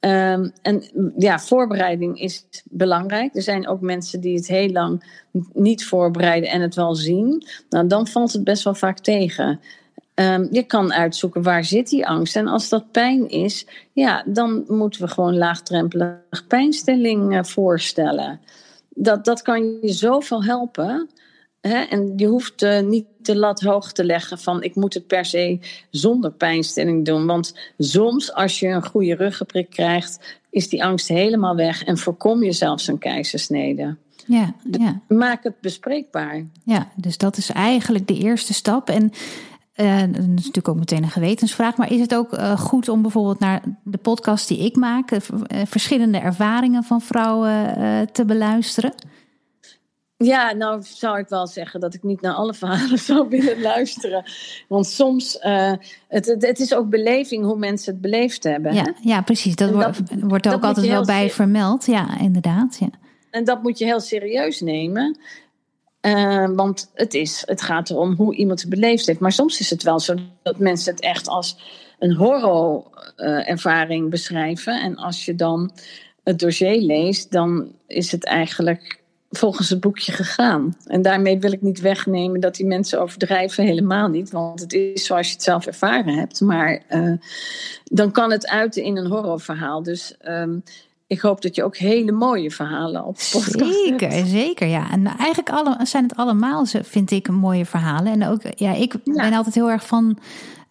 Um, 0.00 0.52
en 0.62 0.82
ja, 1.16 1.38
voorbereiding 1.38 2.20
is 2.20 2.46
belangrijk. 2.64 3.34
Er 3.34 3.42
zijn 3.42 3.68
ook 3.68 3.80
mensen 3.80 4.20
die 4.20 4.36
het 4.36 4.46
heel 4.46 4.68
lang 4.68 5.20
niet 5.52 5.84
voorbereiden 5.84 6.50
en 6.50 6.60
het 6.60 6.74
wel 6.74 6.94
zien. 6.94 7.46
Nou, 7.68 7.86
dan 7.86 8.06
valt 8.06 8.32
het 8.32 8.44
best 8.44 8.64
wel 8.64 8.74
vaak 8.74 8.98
tegen. 8.98 9.60
Um, 10.14 10.48
je 10.50 10.62
kan 10.62 10.92
uitzoeken 10.92 11.42
waar 11.42 11.64
zit 11.64 11.88
die 11.88 12.06
angst. 12.06 12.36
En 12.36 12.46
als 12.46 12.68
dat 12.68 12.90
pijn 12.90 13.28
is, 13.28 13.66
ja, 13.92 14.24
dan 14.26 14.64
moeten 14.68 15.00
we 15.00 15.08
gewoon 15.08 15.36
laagdrempelig 15.36 16.46
pijnstilling 16.48 17.34
uh, 17.34 17.42
voorstellen. 17.42 18.40
Dat, 18.88 19.24
dat 19.24 19.42
kan 19.42 19.78
je 19.82 19.92
zoveel 19.92 20.44
helpen. 20.44 21.08
Hè? 21.62 21.78
En 21.78 22.12
je 22.16 22.26
hoeft 22.26 22.62
uh, 22.62 22.80
niet 22.80 23.06
de 23.18 23.36
lat 23.36 23.60
hoog 23.60 23.92
te 23.92 24.04
leggen 24.04 24.38
van 24.38 24.62
ik 24.62 24.74
moet 24.74 24.94
het 24.94 25.06
per 25.06 25.24
se 25.24 25.58
zonder 25.90 26.32
pijnstilling 26.32 27.04
doen. 27.04 27.26
Want 27.26 27.54
soms 27.78 28.32
als 28.32 28.58
je 28.58 28.68
een 28.68 28.86
goede 28.86 29.14
ruggenprik 29.14 29.70
krijgt, 29.70 30.40
is 30.50 30.68
die 30.68 30.84
angst 30.84 31.08
helemaal 31.08 31.56
weg 31.56 31.84
en 31.84 31.98
voorkom 31.98 32.42
je 32.42 32.52
zelfs 32.52 32.86
een 32.86 32.98
keizersnede. 32.98 33.96
Ja, 34.26 34.54
ja. 34.70 35.00
Maak 35.08 35.42
het 35.42 35.60
bespreekbaar. 35.60 36.46
Ja, 36.64 36.88
dus 36.96 37.18
dat 37.18 37.36
is 37.36 37.50
eigenlijk 37.50 38.06
de 38.06 38.18
eerste 38.18 38.54
stap. 38.54 38.88
En 38.88 39.12
uh, 39.76 40.00
dat 40.00 40.22
is 40.22 40.26
natuurlijk 40.26 40.68
ook 40.68 40.76
meteen 40.76 41.02
een 41.02 41.10
gewetensvraag. 41.10 41.76
Maar 41.76 41.92
is 41.92 42.00
het 42.00 42.14
ook 42.14 42.32
uh, 42.32 42.58
goed 42.58 42.88
om 42.88 43.02
bijvoorbeeld 43.02 43.38
naar 43.38 43.62
de 43.84 43.98
podcast 43.98 44.48
die 44.48 44.58
ik 44.58 44.76
maak, 44.76 45.10
uh, 45.10 45.18
verschillende 45.64 46.18
ervaringen 46.18 46.82
van 46.82 47.00
vrouwen 47.00 47.74
te 48.12 48.24
beluisteren? 48.24 48.94
Ja, 50.24 50.52
nou 50.52 50.82
zou 50.82 51.18
ik 51.18 51.28
wel 51.28 51.46
zeggen 51.46 51.80
dat 51.80 51.94
ik 51.94 52.02
niet 52.02 52.20
naar 52.20 52.34
alle 52.34 52.54
verhalen 52.54 52.98
zou 53.08 53.28
willen 53.28 53.60
luisteren. 53.60 54.24
Want 54.68 54.86
soms, 54.86 55.38
uh, 55.42 55.72
het, 56.08 56.26
het, 56.26 56.46
het, 56.46 56.58
is 56.58 56.74
ook 56.74 56.90
beleving 56.90 57.44
hoe 57.44 57.58
mensen 57.58 57.92
het 57.92 58.02
beleefd 58.02 58.44
hebben. 58.44 58.74
Ja, 58.74 58.94
ja 59.00 59.22
precies. 59.22 59.56
Dat, 59.56 59.72
dat 59.72 60.00
wordt 60.20 60.48
ook 60.48 60.62
altijd 60.62 60.86
wel 60.86 61.04
bij 61.04 61.30
vermeld. 61.30 61.86
Ja, 61.86 62.18
inderdaad. 62.20 62.76
Ja. 62.80 62.90
En 63.30 63.44
dat 63.44 63.62
moet 63.62 63.78
je 63.78 63.84
heel 63.84 64.00
serieus 64.00 64.60
nemen. 64.60 65.18
Uh, 66.06 66.48
want 66.54 66.90
het, 66.94 67.14
is, 67.14 67.42
het 67.46 67.62
gaat 67.62 67.90
erom 67.90 68.14
hoe 68.14 68.34
iemand 68.34 68.60
het 68.60 68.70
beleefd 68.70 69.06
heeft. 69.06 69.20
Maar 69.20 69.32
soms 69.32 69.60
is 69.60 69.70
het 69.70 69.82
wel 69.82 70.00
zo 70.00 70.14
dat 70.42 70.58
mensen 70.58 70.92
het 70.92 71.02
echt 71.02 71.28
als 71.28 71.56
een 71.98 72.14
horror-ervaring 72.14 74.04
uh, 74.04 74.10
beschrijven. 74.10 74.80
En 74.80 74.96
als 74.96 75.24
je 75.24 75.34
dan 75.34 75.72
het 76.24 76.38
dossier 76.38 76.80
leest, 76.80 77.30
dan 77.30 77.72
is 77.86 78.12
het 78.12 78.24
eigenlijk 78.24 79.01
volgens 79.32 79.68
het 79.68 79.80
boekje 79.80 80.12
gegaan. 80.12 80.76
En 80.86 81.02
daarmee 81.02 81.38
wil 81.38 81.52
ik 81.52 81.62
niet 81.62 81.80
wegnemen 81.80 82.40
dat 82.40 82.54
die 82.54 82.66
mensen 82.66 83.00
overdrijven, 83.00 83.64
helemaal 83.64 84.08
niet. 84.08 84.30
Want 84.30 84.60
het 84.60 84.72
is 84.72 85.04
zoals 85.04 85.26
je 85.26 85.32
het 85.32 85.42
zelf 85.42 85.66
ervaren 85.66 86.14
hebt. 86.18 86.40
Maar 86.40 86.82
uh, 86.90 87.12
dan 87.84 88.10
kan 88.10 88.30
het 88.30 88.48
uiten 88.48 88.82
in 88.82 88.96
een 88.96 89.06
horrorverhaal. 89.06 89.82
Dus 89.82 90.14
um, 90.28 90.62
ik 91.06 91.20
hoop 91.20 91.42
dat 91.42 91.54
je 91.54 91.64
ook 91.64 91.76
hele 91.76 92.12
mooie 92.12 92.50
verhalen 92.50 93.04
op 93.04 93.14
podcast 93.14 93.74
Zeker, 93.74 94.10
hebt. 94.10 94.28
zeker. 94.28 94.68
Ja. 94.68 94.90
En 94.90 95.06
eigenlijk 95.06 95.50
alle, 95.50 95.76
zijn 95.82 96.02
het 96.02 96.16
allemaal, 96.16 96.64
vind 96.82 97.10
ik, 97.10 97.28
mooie 97.28 97.66
verhalen. 97.66 98.12
En 98.12 98.26
ook, 98.26 98.42
ja, 98.56 98.74
ik 98.74 98.94
ben 99.04 99.32
altijd 99.32 99.54
heel 99.54 99.70
erg 99.70 99.86
van. 99.86 100.18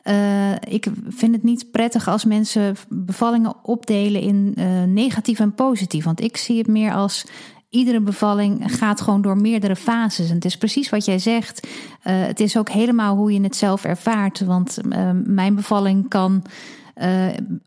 Uh, 0.03 0.51
ik 0.56 0.88
vind 1.10 1.36
het 1.36 1.44
niet 1.44 1.72
prettig 1.72 2.08
als 2.08 2.25
mensen 2.25 2.75
bevallingen 2.89 3.56
opdelen 3.63 4.22
in 4.22 4.53
uh, 4.58 4.84
negatief 4.84 5.39
en 5.39 5.53
positief. 5.53 6.03
Want 6.03 6.22
ik 6.22 6.38
zie 6.38 6.58
het 6.58 6.68
meer 6.68 6.94
als 6.94 7.25
iedere 7.72 8.01
bevalling 8.01 8.78
gaat 8.78 9.01
gewoon 9.01 9.22
door 9.22 9.38
meerdere 9.38 9.75
fases. 9.75 10.30
En 10.30 10.36
het 10.36 10.46
is 10.46 10.58
precies 10.58 10.90
wat 10.90 11.06
jij 11.06 11.20
zegt. 11.20 11.68
Uh, 11.68 11.72
het 12.04 12.40
is 12.40 12.58
ook 12.58 12.70
helemaal 12.70 13.16
hoe 13.16 13.34
je 13.34 13.42
het 13.42 13.56
zelf 13.56 13.84
ervaart. 13.84 14.40
Want 14.40 14.78
mijn 15.24 15.56
bevalling 15.56 16.10
kan 16.10 16.44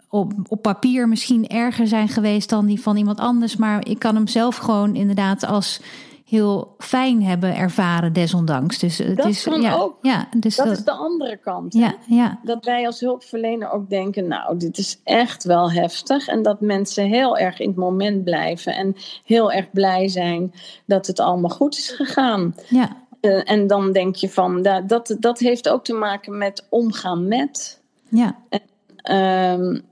op, 0.09 0.33
op 0.49 0.63
papier 0.63 1.09
misschien 1.09 1.47
erger 1.47 1.87
zijn 1.87 2.09
geweest 2.09 2.49
dan 2.49 2.67
die 2.67 2.81
van 2.81 2.97
iemand 2.97 3.19
anders. 3.19 3.57
Maar 3.57 3.87
ik 3.87 3.99
kan 3.99 4.15
hem 4.15 4.27
zelf 4.27 4.57
gewoon 4.57 4.95
inderdaad 4.95 5.47
als 5.47 5.81
heel 6.25 6.75
fijn 6.79 7.23
hebben 7.23 7.57
ervaren, 7.57 8.13
desondanks. 8.13 8.79
Dus 8.79 8.99
het 8.99 9.17
dat 9.17 9.27
is 9.27 9.43
kan 9.43 9.61
ja, 9.61 9.75
ook. 9.75 9.99
Ja, 10.03 10.29
dus 10.37 10.57
dat, 10.57 10.67
is 10.67 10.85
de 10.85 10.91
andere 10.91 11.37
kant. 11.37 11.75
Ja, 11.75 11.95
ja. 12.07 12.41
Dat 12.43 12.65
wij 12.65 12.87
als 12.87 13.01
hulpverlener 13.01 13.71
ook 13.71 13.91
denken, 13.91 14.29
nou, 14.29 14.59
dit 14.59 14.79
is 14.79 15.01
echt 15.05 15.45
wel 15.45 15.73
heftig. 15.73 16.29
En 16.29 16.43
dat 16.43 16.61
mensen 16.61 17.05
heel 17.05 17.39
erg 17.39 17.61
in 17.61 17.69
het 17.69 17.77
moment 17.77 18.25
blijven 18.25 18.75
en 18.75 18.97
heel 19.25 19.53
erg 19.53 19.71
blij 19.71 20.09
zijn 20.09 20.53
dat 20.87 21.07
het 21.07 21.21
allemaal 21.21 21.51
goed 21.51 21.77
is 21.77 21.89
gegaan. 21.91 22.55
Ja. 22.69 23.03
Uh, 23.21 23.51
en 23.51 23.67
dan 23.67 23.93
denk 23.93 24.17
je 24.17 24.29
van, 24.29 24.63
dat, 24.63 24.89
dat, 24.89 25.17
dat 25.21 25.39
heeft 25.39 25.69
ook 25.69 25.85
te 25.85 25.95
maken 25.95 26.39
met 26.39 26.67
omgaan 26.69 27.29
met. 27.29 27.81
Ja. 28.09 28.37
En, 28.49 29.61
um, 29.61 29.83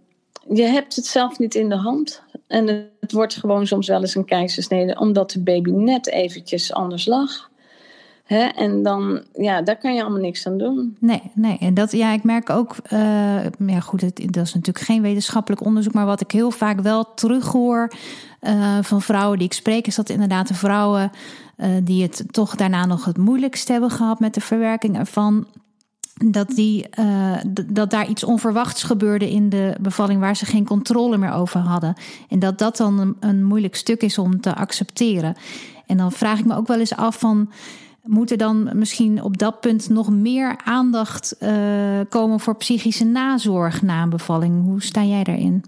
je 0.49 0.63
hebt 0.63 0.97
het 0.97 1.07
zelf 1.07 1.39
niet 1.39 1.55
in 1.55 1.69
de 1.69 1.77
hand. 1.77 2.23
En 2.53 2.91
het 3.01 3.13
wordt 3.13 3.35
gewoon 3.35 3.67
soms 3.67 3.89
wel 3.89 4.01
eens 4.01 4.15
een 4.15 4.25
keizersnede, 4.25 4.99
omdat 4.99 5.31
de 5.31 5.43
baby 5.43 5.71
net 5.71 6.09
eventjes 6.09 6.73
anders 6.73 7.07
lag. 7.07 7.51
Hè? 8.25 8.45
En 8.45 8.83
dan, 8.83 9.23
ja, 9.33 9.63
daar 9.63 9.79
kan 9.79 9.95
je 9.95 10.03
allemaal 10.03 10.21
niks 10.21 10.47
aan 10.47 10.59
doen. 10.59 10.97
Nee, 11.01 11.23
nee. 11.35 11.59
En 11.61 11.75
dat, 11.75 11.93
ja, 11.93 12.13
ik 12.13 12.25
merk 12.25 12.51
ook, 12.51 12.77
uh, 12.93 13.45
ja 13.67 13.81
goed, 13.81 14.01
het, 14.01 14.17
dat 14.17 14.47
is 14.47 14.55
natuurlijk 14.55 14.85
geen 14.85 15.03
wetenschappelijk 15.03 15.65
onderzoek, 15.65 15.93
maar 15.93 16.07
wat 16.07 16.21
ik 16.21 16.31
heel 16.31 16.51
vaak 16.51 16.81
wel 16.81 17.15
terughoor 17.15 17.93
uh, 18.41 18.79
van 18.83 19.03
vrouwen 19.03 19.39
die 19.39 19.47
ik 19.47 19.53
spreek, 19.53 19.87
is 19.87 19.95
dat 19.95 20.09
inderdaad 20.09 20.49
de 20.49 20.55
vrouwen 20.55 21.11
uh, 21.57 21.67
die 21.83 22.03
het 22.03 22.25
toch 22.31 22.57
daarna 22.57 22.87
nog 22.87 23.05
het 23.05 23.19
moeilijkst 23.19 23.69
hebben 23.69 23.91
gehad 23.91 24.21
met 24.21 24.35
de 24.35 24.41
verwerking 24.41 24.99
ervan, 24.99 25.47
dat, 26.15 26.49
die, 26.49 26.87
uh, 26.99 27.37
dat 27.67 27.91
daar 27.91 28.09
iets 28.09 28.25
onverwachts 28.25 28.83
gebeurde 28.83 29.31
in 29.31 29.49
de 29.49 29.75
bevalling 29.81 30.21
waar 30.21 30.37
ze 30.37 30.47
geen 30.47 30.65
controle 30.65 31.17
meer 31.17 31.33
over 31.33 31.61
hadden. 31.61 31.95
En 32.29 32.39
dat 32.39 32.59
dat 32.59 32.77
dan 32.77 33.17
een, 33.21 33.45
moeilijk 33.45 33.77
stuk 33.77 34.03
is 34.03 34.19
om 34.19 34.41
te 34.41 34.55
accepteren. 34.55 35.37
En 35.87 35.97
dan 35.97 36.13
vraag 36.13 36.39
ik 36.39 36.45
me 36.45 36.57
ook 36.57 36.67
wel 36.67 36.79
eens 36.79 36.97
af 36.97 37.19
van. 37.19 37.51
Moet 38.03 38.31
er 38.31 38.37
dan 38.37 38.71
misschien 38.73 39.23
op 39.23 39.39
dat 39.39 39.61
punt 39.61 39.89
nog 39.89 40.11
meer 40.11 40.57
aandacht 40.65 41.37
uh, 41.41 41.51
komen 42.09 42.41
voor 42.41 42.57
psychische 42.57 43.05
nazorg 43.05 43.83
na 43.83 44.03
een 44.03 44.11
bevalling? 44.11 44.65
Hoe 44.65 44.83
sta 44.83 45.05
jij 45.05 45.25
daarin? 45.25 45.65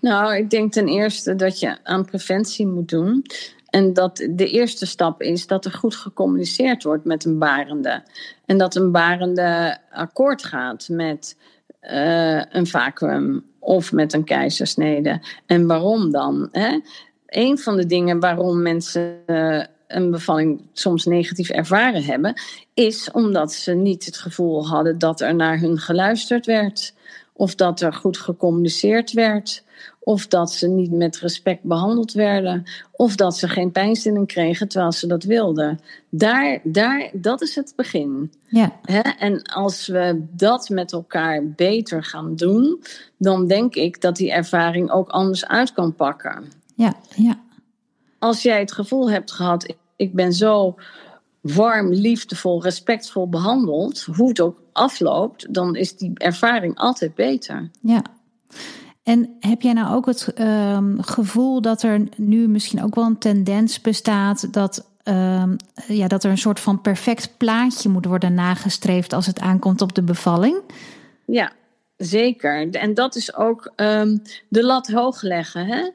Nou, 0.00 0.36
ik 0.36 0.50
denk 0.50 0.72
ten 0.72 0.86
eerste 0.86 1.36
dat 1.36 1.60
je 1.60 1.76
aan 1.82 2.04
preventie 2.04 2.66
moet 2.66 2.88
doen. 2.88 3.24
En 3.70 3.92
dat 3.92 4.16
de 4.30 4.50
eerste 4.50 4.86
stap 4.86 5.22
is 5.22 5.46
dat 5.46 5.64
er 5.64 5.72
goed 5.72 5.94
gecommuniceerd 5.94 6.82
wordt 6.82 7.04
met 7.04 7.24
een 7.24 7.38
barende. 7.38 8.02
En 8.46 8.58
dat 8.58 8.74
een 8.74 8.92
barende 8.92 9.78
akkoord 9.90 10.44
gaat 10.44 10.88
met 10.88 11.36
uh, 11.82 12.42
een 12.50 12.66
vacuüm 12.66 13.44
of 13.58 13.92
met 13.92 14.12
een 14.12 14.24
keizersnede. 14.24 15.20
En 15.46 15.66
waarom 15.66 16.10
dan? 16.10 16.48
Hè? 16.52 16.80
Een 17.26 17.58
van 17.58 17.76
de 17.76 17.86
dingen 17.86 18.20
waarom 18.20 18.62
mensen 18.62 19.18
uh, 19.26 19.64
een 19.86 20.10
bevalling 20.10 20.62
soms 20.72 21.04
negatief 21.04 21.48
ervaren 21.48 22.04
hebben, 22.04 22.40
is 22.74 23.10
omdat 23.10 23.52
ze 23.52 23.72
niet 23.72 24.04
het 24.04 24.16
gevoel 24.16 24.68
hadden 24.68 24.98
dat 24.98 25.20
er 25.20 25.34
naar 25.34 25.58
hun 25.58 25.78
geluisterd 25.78 26.46
werd. 26.46 26.94
Of 27.32 27.54
dat 27.54 27.80
er 27.80 27.92
goed 27.92 28.18
gecommuniceerd 28.18 29.12
werd. 29.12 29.64
Of 30.08 30.26
dat 30.26 30.52
ze 30.52 30.68
niet 30.68 30.90
met 30.90 31.18
respect 31.18 31.62
behandeld 31.62 32.12
werden. 32.12 32.64
Of 32.92 33.16
dat 33.16 33.36
ze 33.36 33.48
geen 33.48 33.72
pijnstilling 33.72 34.26
kregen 34.26 34.68
terwijl 34.68 34.92
ze 34.92 35.06
dat 35.06 35.24
wilden. 35.24 35.80
Daar, 36.08 36.60
daar, 36.62 37.10
dat 37.12 37.42
is 37.42 37.54
het 37.54 37.72
begin. 37.76 38.32
Ja. 38.44 38.72
Hè? 38.82 39.00
En 39.00 39.42
als 39.42 39.86
we 39.86 40.24
dat 40.30 40.68
met 40.68 40.92
elkaar 40.92 41.46
beter 41.46 42.04
gaan 42.04 42.36
doen, 42.36 42.82
dan 43.16 43.46
denk 43.46 43.74
ik 43.74 44.00
dat 44.00 44.16
die 44.16 44.32
ervaring 44.32 44.90
ook 44.90 45.08
anders 45.08 45.46
uit 45.46 45.72
kan 45.72 45.94
pakken. 45.94 46.44
Ja, 46.74 46.94
ja. 47.14 47.40
Als 48.18 48.42
jij 48.42 48.58
het 48.58 48.72
gevoel 48.72 49.10
hebt 49.10 49.32
gehad, 49.32 49.74
ik 49.96 50.14
ben 50.14 50.32
zo 50.32 50.74
warm, 51.40 51.92
liefdevol, 51.92 52.62
respectvol 52.62 53.28
behandeld, 53.28 54.02
hoe 54.02 54.28
het 54.28 54.40
ook 54.40 54.62
afloopt, 54.72 55.54
dan 55.54 55.76
is 55.76 55.96
die 55.96 56.10
ervaring 56.14 56.76
altijd 56.76 57.14
beter. 57.14 57.70
Ja. 57.80 58.02
En 59.06 59.36
heb 59.40 59.62
jij 59.62 59.72
nou 59.72 59.94
ook 59.94 60.06
het 60.06 60.32
uh, 60.36 60.78
gevoel 60.96 61.60
dat 61.60 61.82
er 61.82 62.08
nu 62.16 62.48
misschien 62.48 62.82
ook 62.82 62.94
wel 62.94 63.04
een 63.04 63.18
tendens 63.18 63.80
bestaat 63.80 64.52
dat, 64.52 64.86
uh, 65.04 65.44
ja, 65.86 66.08
dat 66.08 66.24
er 66.24 66.30
een 66.30 66.38
soort 66.38 66.60
van 66.60 66.80
perfect 66.80 67.36
plaatje 67.36 67.88
moet 67.88 68.04
worden 68.04 68.34
nagestreefd 68.34 69.12
als 69.12 69.26
het 69.26 69.40
aankomt 69.40 69.80
op 69.80 69.94
de 69.94 70.02
bevalling? 70.02 70.56
Ja, 71.26 71.52
zeker. 71.96 72.70
En 72.70 72.94
dat 72.94 73.16
is 73.16 73.34
ook 73.34 73.72
um, 73.76 74.22
de 74.48 74.64
lat 74.64 74.88
hoog 74.88 75.22
leggen. 75.22 75.66
Hè? 75.66 75.90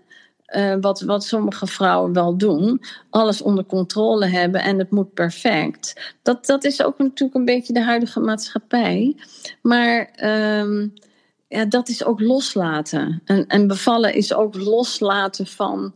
Uh, 0.55 0.81
wat, 0.81 1.01
wat 1.01 1.23
sommige 1.23 1.67
vrouwen 1.67 2.13
wel 2.13 2.37
doen, 2.37 2.81
alles 3.09 3.41
onder 3.41 3.65
controle 3.65 4.25
hebben 4.25 4.61
en 4.61 4.79
het 4.79 4.91
moet 4.91 5.13
perfect. 5.13 6.13
Dat, 6.21 6.45
dat 6.45 6.63
is 6.63 6.83
ook 6.83 6.97
natuurlijk 6.97 7.35
een 7.35 7.45
beetje 7.45 7.73
de 7.73 7.83
huidige 7.83 8.19
maatschappij. 8.19 9.15
Maar 9.61 10.09
ja, 11.51 11.65
dat 11.65 11.89
is 11.89 12.03
ook 12.03 12.20
loslaten. 12.20 13.22
En, 13.25 13.48
en 13.48 13.67
bevallen 13.67 14.13
is 14.13 14.34
ook 14.34 14.55
loslaten 14.55 15.48
van 15.48 15.93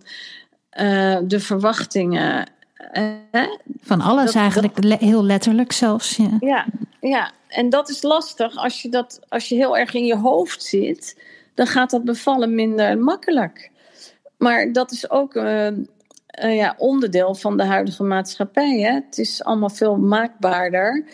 uh, 0.80 1.18
de 1.24 1.40
verwachtingen. 1.40 2.50
Uh, 2.94 3.44
van 3.82 4.02
alles 4.02 4.26
dat, 4.26 4.36
eigenlijk, 4.36 4.90
dat, 4.90 5.00
heel 5.00 5.24
letterlijk 5.24 5.72
zelfs. 5.72 6.16
Ja. 6.16 6.38
ja, 6.40 6.66
ja, 7.00 7.32
en 7.48 7.70
dat 7.70 7.90
is 7.90 8.02
lastig 8.02 8.56
als 8.56 8.82
je, 8.82 8.90
dat, 8.90 9.20
als 9.30 9.50
je 9.50 9.56
heel 9.56 9.78
erg 9.78 9.94
in 9.94 10.06
je 10.06 10.18
hoofd 10.18 10.64
zit. 10.64 11.22
Dan 11.54 11.68
gaat 11.68 11.90
dat 11.90 12.04
bevallen 12.04 12.56
minder 12.56 12.98
makkelijk. 12.98 13.72
Maar 14.38 14.72
dat 14.72 14.92
is 14.92 15.10
ook 15.10 15.36
uh, 15.36 15.68
uh, 15.68 16.56
ja, 16.56 16.76
onderdeel 16.78 17.36
van 17.36 17.58
de 17.58 17.66
huidige 17.66 18.04
maatschappij. 18.04 18.80
Hè? 18.80 18.94
Het 18.94 19.18
is 19.18 19.44
allemaal 19.44 19.70
veel 19.70 19.98
maakbaarder. 19.98 21.06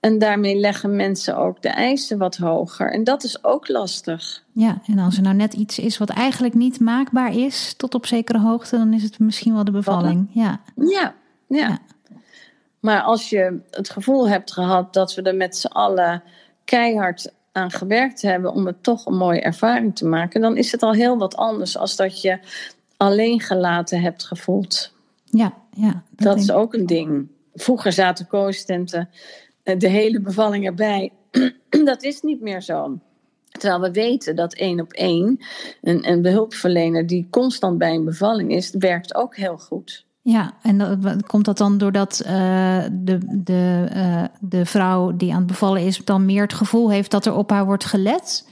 En 0.00 0.18
daarmee 0.18 0.56
leggen 0.56 0.96
mensen 0.96 1.36
ook 1.36 1.62
de 1.62 1.68
eisen 1.68 2.18
wat 2.18 2.36
hoger. 2.36 2.92
En 2.92 3.04
dat 3.04 3.24
is 3.24 3.44
ook 3.44 3.68
lastig. 3.68 4.42
Ja, 4.52 4.80
en 4.86 4.98
als 4.98 5.16
er 5.16 5.22
nou 5.22 5.34
net 5.34 5.54
iets 5.54 5.78
is 5.78 5.98
wat 5.98 6.10
eigenlijk 6.10 6.54
niet 6.54 6.80
maakbaar 6.80 7.36
is, 7.36 7.74
tot 7.76 7.94
op 7.94 8.06
zekere 8.06 8.38
hoogte, 8.38 8.76
dan 8.76 8.92
is 8.92 9.02
het 9.02 9.18
misschien 9.18 9.54
wel 9.54 9.64
de 9.64 9.70
bevalling. 9.70 10.28
Ja, 10.32 10.60
ja. 10.76 11.14
ja. 11.46 11.68
ja. 11.68 11.78
Maar 12.80 13.02
als 13.02 13.30
je 13.30 13.60
het 13.70 13.90
gevoel 13.90 14.28
hebt 14.28 14.52
gehad 14.52 14.92
dat 14.92 15.14
we 15.14 15.22
er 15.22 15.34
met 15.34 15.56
z'n 15.56 15.66
allen 15.66 16.22
keihard 16.64 17.32
aan 17.52 17.70
gewerkt 17.70 18.22
hebben 18.22 18.52
om 18.52 18.66
het 18.66 18.82
toch 18.82 19.06
een 19.06 19.16
mooie 19.16 19.40
ervaring 19.40 19.96
te 19.96 20.06
maken, 20.06 20.40
dan 20.40 20.56
is 20.56 20.72
het 20.72 20.82
al 20.82 20.92
heel 20.92 21.18
wat 21.18 21.36
anders 21.36 21.76
als 21.76 21.96
dat 21.96 22.20
je 22.20 22.38
alleen 22.96 23.40
gelaten 23.40 24.00
hebt 24.00 24.24
gevoeld. 24.24 24.92
Ja, 25.24 25.52
ja. 25.70 26.02
Dat, 26.10 26.26
dat 26.26 26.38
is 26.38 26.50
ook 26.50 26.74
een 26.74 26.86
ding. 26.86 27.28
Vroeger 27.54 27.92
zaten 27.92 28.26
co-assistenten 28.26 29.08
de 29.62 29.88
hele 29.88 30.20
bevalling 30.20 30.66
erbij. 30.66 31.12
dat 31.84 32.02
is 32.02 32.20
niet 32.20 32.40
meer 32.40 32.62
zo. 32.62 32.98
Terwijl 33.50 33.80
we 33.80 33.90
weten 33.90 34.36
dat 34.36 34.54
één 34.54 34.80
op 34.80 34.92
één, 34.92 35.38
een, 35.82 36.08
een 36.08 36.22
behulpverlener 36.22 37.06
die 37.06 37.26
constant 37.30 37.78
bij 37.78 37.94
een 37.94 38.04
bevalling 38.04 38.52
is, 38.52 38.74
werkt 38.78 39.14
ook 39.14 39.36
heel 39.36 39.58
goed. 39.58 40.06
Ja, 40.22 40.54
en 40.62 40.78
dat, 40.78 41.26
komt 41.26 41.44
dat 41.44 41.58
dan 41.58 41.78
doordat 41.78 42.22
uh, 42.26 42.84
de, 42.92 43.18
de, 43.44 43.88
uh, 43.94 44.24
de 44.40 44.66
vrouw 44.66 45.16
die 45.16 45.30
aan 45.32 45.38
het 45.38 45.46
bevallen 45.46 45.82
is, 45.82 46.04
dan 46.04 46.24
meer 46.24 46.42
het 46.42 46.52
gevoel 46.52 46.90
heeft 46.90 47.10
dat 47.10 47.26
er 47.26 47.34
op 47.34 47.50
haar 47.50 47.64
wordt 47.64 47.84
gelet? 47.84 48.48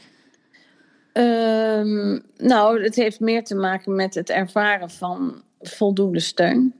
Um, 1.13 2.23
nou, 2.37 2.83
het 2.83 2.95
heeft 2.95 3.21
meer 3.21 3.45
te 3.45 3.55
maken 3.55 3.95
met 3.95 4.15
het 4.15 4.31
ervaren 4.31 4.91
van 4.91 5.43
voldoende 5.61 6.21
steun. 6.21 6.75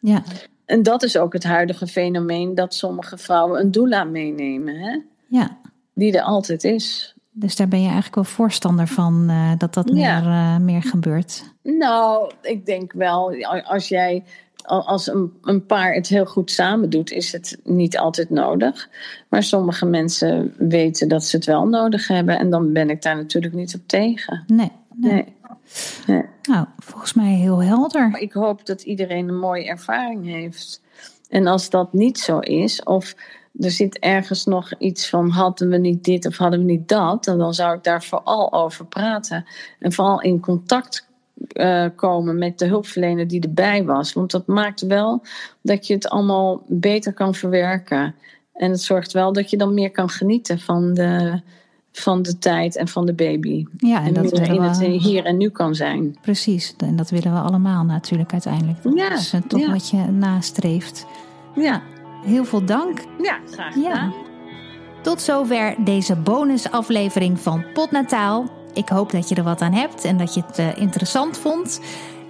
Ja. 0.00 0.22
En 0.68 0.82
dat 0.82 1.02
is 1.02 1.16
ook 1.16 1.32
het 1.32 1.44
huidige 1.44 1.86
fenomeen 1.86 2.54
dat 2.54 2.74
sommige 2.74 3.18
vrouwen 3.18 3.60
een 3.60 3.70
doula 3.70 4.04
meenemen. 4.04 4.76
Hè? 4.76 4.98
Ja. 5.28 5.56
Die 5.94 6.16
er 6.16 6.22
altijd 6.22 6.64
is. 6.64 7.14
Dus 7.32 7.56
daar 7.56 7.68
ben 7.68 7.78
je 7.78 7.84
eigenlijk 7.84 8.14
wel 8.14 8.24
voorstander 8.24 8.86
van 8.86 9.26
uh, 9.30 9.52
dat 9.58 9.74
dat 9.74 9.90
Ja. 9.94 10.20
meer, 10.20 10.30
uh, 10.30 10.56
meer 10.58 10.82
gebeurt. 10.82 11.54
Nou, 11.62 12.30
ik 12.42 12.66
denk 12.66 12.92
wel, 12.92 13.44
als 13.64 13.88
jij 13.88 14.24
als 14.66 15.06
een, 15.06 15.32
een 15.42 15.66
paar 15.66 15.92
het 15.94 16.08
heel 16.08 16.24
goed 16.26 16.50
samen 16.50 16.90
doet, 16.90 17.10
is 17.10 17.32
het 17.32 17.58
niet 17.64 17.98
altijd 17.98 18.30
nodig. 18.30 18.88
Maar 19.28 19.42
sommige 19.42 19.86
mensen 19.86 20.54
weten 20.58 21.08
dat 21.08 21.24
ze 21.24 21.36
het 21.36 21.44
wel 21.44 21.66
nodig 21.66 22.08
hebben. 22.08 22.38
En 22.38 22.50
dan 22.50 22.72
ben 22.72 22.90
ik 22.90 23.02
daar 23.02 23.16
natuurlijk 23.16 23.54
niet 23.54 23.74
op 23.74 23.80
tegen. 23.86 24.44
Nee. 24.46 24.72
nee. 24.94 25.12
Nee. 25.12 25.24
Ja. 26.06 26.24
Nou, 26.42 26.66
volgens 26.78 27.14
mij 27.14 27.34
heel 27.34 27.62
helder. 27.62 28.18
Ik 28.18 28.32
hoop 28.32 28.66
dat 28.66 28.82
iedereen 28.82 29.28
een 29.28 29.38
mooie 29.38 29.64
ervaring 29.64 30.24
heeft. 30.24 30.82
En 31.28 31.46
als 31.46 31.70
dat 31.70 31.92
niet 31.92 32.18
zo 32.18 32.38
is, 32.38 32.82
of 32.82 33.14
er 33.58 33.70
zit 33.70 33.98
ergens 33.98 34.44
nog 34.44 34.78
iets 34.78 35.08
van 35.08 35.30
hadden 35.30 35.68
we 35.68 35.76
niet 35.76 36.04
dit 36.04 36.26
of 36.26 36.36
hadden 36.36 36.58
we 36.58 36.64
niet 36.64 36.88
dat, 36.88 37.24
dan 37.24 37.54
zou 37.54 37.76
ik 37.76 37.84
daar 37.84 38.04
vooral 38.04 38.52
over 38.52 38.86
praten. 38.86 39.44
En 39.78 39.92
vooral 39.92 40.20
in 40.20 40.40
contact 40.40 41.06
uh, 41.52 41.86
komen 41.96 42.38
met 42.38 42.58
de 42.58 42.66
hulpverlener 42.66 43.28
die 43.28 43.40
erbij 43.40 43.84
was. 43.84 44.12
Want 44.12 44.30
dat 44.30 44.46
maakt 44.46 44.80
wel 44.80 45.22
dat 45.62 45.86
je 45.86 45.94
het 45.94 46.08
allemaal 46.08 46.62
beter 46.66 47.12
kan 47.12 47.34
verwerken. 47.34 48.14
En 48.52 48.70
het 48.70 48.80
zorgt 48.80 49.12
wel 49.12 49.32
dat 49.32 49.50
je 49.50 49.56
dan 49.56 49.74
meer 49.74 49.90
kan 49.90 50.08
genieten 50.08 50.58
van 50.58 50.94
de, 50.94 51.40
van 52.00 52.22
de 52.22 52.38
tijd 52.38 52.76
en 52.76 52.88
van 52.88 53.06
de 53.06 53.14
baby. 53.14 53.64
Ja, 53.76 54.00
en, 54.00 54.06
en 54.06 54.14
dat 54.14 54.32
in 54.32 54.62
het 54.62 54.78
hier 54.78 55.24
en 55.24 55.36
nu 55.36 55.50
kan 55.50 55.74
zijn. 55.74 56.16
Precies, 56.20 56.74
en 56.76 56.96
dat 56.96 57.10
willen 57.10 57.32
we 57.32 57.38
allemaal 57.38 57.84
natuurlijk 57.84 58.32
uiteindelijk. 58.32 58.78
Ja, 58.94 59.08
dat 59.08 59.18
is 59.18 59.32
eh, 59.32 59.40
toch 59.40 59.66
wat 59.66 59.90
je 59.90 59.96
nastreeft. 59.96 61.06
Ja. 61.54 61.82
Heel 62.24 62.44
veel 62.44 62.64
dank. 62.64 63.04
Ja, 63.22 63.38
graag 63.50 63.72
gedaan. 63.72 63.90
Ja. 63.90 64.12
Tot 65.02 65.20
zover 65.20 65.74
deze 65.84 66.16
bonusaflevering 66.16 67.40
van 67.40 67.64
Potnataal. 67.74 68.46
Ik 68.72 68.88
hoop 68.88 69.10
dat 69.10 69.28
je 69.28 69.34
er 69.34 69.42
wat 69.42 69.60
aan 69.60 69.72
hebt 69.72 70.04
en 70.04 70.18
dat 70.18 70.34
je 70.34 70.42
het 70.46 70.58
uh, 70.58 70.76
interessant 70.76 71.38
vond. 71.38 71.80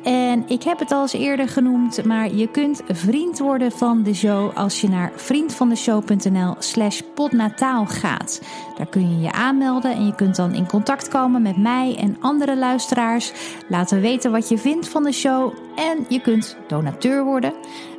En 0.02 0.44
ik 0.48 0.62
heb 0.62 0.78
het 0.78 0.92
al 0.92 1.02
eens 1.02 1.12
eerder 1.12 1.48
genoemd, 1.48 2.04
maar 2.04 2.34
je 2.34 2.46
kunt 2.46 2.82
vriend 2.88 3.38
worden 3.38 3.72
van 3.72 4.02
de 4.02 4.14
show 4.14 4.56
als 4.56 4.80
je 4.80 4.88
naar 4.88 5.12
vriendvandeshow.nl 5.16 6.54
slash 6.58 7.00
podnataal 7.14 7.86
gaat. 7.86 8.42
Daar 8.76 8.86
kun 8.86 9.10
je 9.10 9.20
je 9.20 9.32
aanmelden 9.32 9.94
en 9.94 10.06
je 10.06 10.14
kunt 10.14 10.36
dan 10.36 10.54
in 10.54 10.66
contact 10.66 11.08
komen 11.08 11.42
met 11.42 11.56
mij 11.56 11.96
en 11.98 12.16
andere 12.20 12.56
luisteraars. 12.56 13.32
Laten 13.68 14.00
weten 14.00 14.30
wat 14.30 14.48
je 14.48 14.58
vindt 14.58 14.88
van 14.88 15.02
de 15.02 15.12
show 15.12 15.52
en 15.76 16.06
je 16.08 16.20
kunt 16.20 16.56
donateur 16.66 17.24
worden. 17.24 17.52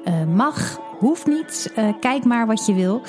Uh, 0.05 0.13
mag, 0.35 0.79
hoeft 0.99 1.25
niet, 1.25 1.73
uh, 1.77 1.89
kijk 1.99 2.25
maar 2.25 2.47
wat 2.47 2.65
je 2.65 2.73
wil. 2.73 3.01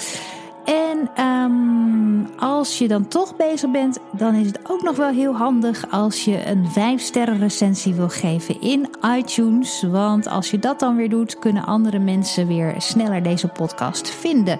En 0.65 1.25
um, 1.25 2.29
als 2.39 2.79
je 2.79 2.89
dan 2.89 3.09
toch 3.09 3.37
bezig 3.37 3.71
bent, 3.71 3.99
dan 4.13 4.35
is 4.35 4.47
het 4.47 4.59
ook 4.71 4.83
nog 4.83 4.97
wel 4.97 5.11
heel 5.11 5.37
handig 5.37 5.91
als 5.91 6.25
je 6.25 6.47
een 6.47 6.65
5-sterren 6.69 7.39
recensie 7.39 7.95
wil 7.95 8.09
geven 8.09 8.61
in 8.61 8.89
iTunes. 9.17 9.83
Want 9.91 10.29
als 10.29 10.51
je 10.51 10.59
dat 10.59 10.81
dan 10.81 10.97
weer 10.97 11.09
doet, 11.09 11.39
kunnen 11.39 11.65
andere 11.65 11.99
mensen 11.99 12.47
weer 12.47 12.75
sneller 12.79 13.23
deze 13.23 13.49
podcast 13.49 14.11
vinden. 14.11 14.59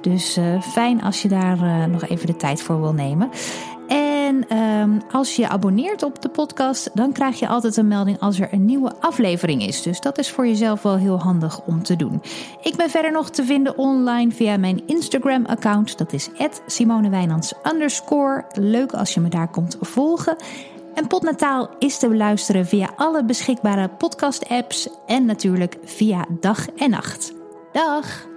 Dus 0.00 0.38
uh, 0.38 0.62
fijn 0.62 1.02
als 1.02 1.22
je 1.22 1.28
daar 1.28 1.58
uh, 1.58 1.84
nog 1.84 2.04
even 2.08 2.26
de 2.26 2.36
tijd 2.36 2.62
voor 2.62 2.80
wil 2.80 2.92
nemen. 2.92 3.30
En 4.32 4.58
um, 4.58 5.02
als 5.10 5.36
je 5.36 5.48
abonneert 5.48 6.02
op 6.02 6.22
de 6.22 6.28
podcast, 6.28 6.90
dan 6.94 7.12
krijg 7.12 7.38
je 7.38 7.48
altijd 7.48 7.76
een 7.76 7.88
melding 7.88 8.20
als 8.20 8.40
er 8.40 8.48
een 8.52 8.64
nieuwe 8.64 8.92
aflevering 9.00 9.66
is. 9.66 9.82
Dus 9.82 10.00
dat 10.00 10.18
is 10.18 10.30
voor 10.30 10.46
jezelf 10.46 10.82
wel 10.82 10.96
heel 10.96 11.20
handig 11.20 11.60
om 11.60 11.82
te 11.82 11.96
doen. 11.96 12.22
Ik 12.62 12.76
ben 12.76 12.90
verder 12.90 13.12
nog 13.12 13.30
te 13.30 13.44
vinden 13.44 13.78
online 13.78 14.30
via 14.30 14.56
mijn 14.56 14.82
Instagram-account. 14.86 15.98
Dat 15.98 16.12
is 16.12 16.30
@simonewijnands 16.66 17.54
Leuk 18.52 18.92
als 18.92 19.14
je 19.14 19.20
me 19.20 19.28
daar 19.28 19.50
komt 19.50 19.76
volgen. 19.80 20.36
En 20.94 21.06
Potnataal 21.06 21.70
is 21.78 21.98
te 21.98 22.08
beluisteren 22.08 22.66
via 22.66 22.90
alle 22.96 23.24
beschikbare 23.24 23.88
podcast-apps 23.88 24.88
en 25.06 25.24
natuurlijk 25.24 25.78
via 25.84 26.26
dag 26.40 26.68
en 26.70 26.90
nacht. 26.90 27.32
Dag! 27.72 28.31